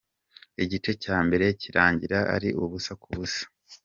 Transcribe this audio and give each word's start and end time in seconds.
Igice 0.63 0.91
cya 1.03 1.17
mbere 1.25 1.45
kirangira 1.61 2.19
ari 2.35 2.49
ubusa 2.63 2.91
ku 3.01 3.07
busa. 3.15 3.43